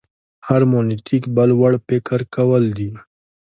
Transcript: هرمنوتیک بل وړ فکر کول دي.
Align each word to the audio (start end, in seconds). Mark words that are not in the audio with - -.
هرمنوتیک 0.47 1.23
بل 1.35 1.49
وړ 1.59 1.73
فکر 1.87 2.19
کول 2.35 2.63
دي. 2.77 2.89